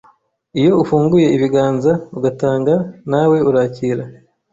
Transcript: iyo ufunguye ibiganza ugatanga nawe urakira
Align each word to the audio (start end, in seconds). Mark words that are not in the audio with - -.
iyo 0.59 0.71
ufunguye 0.83 1.27
ibiganza 1.35 1.91
ugatanga 2.17 2.73
nawe 3.11 3.37
urakira 3.49 4.03